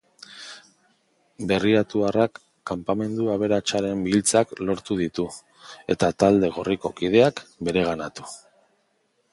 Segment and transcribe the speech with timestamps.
[1.51, 5.27] Berriatuarrak kanpamentu aberatsaren giltzak lortu ditu,
[5.97, 8.31] eta talde gorriko kideak bereganatu.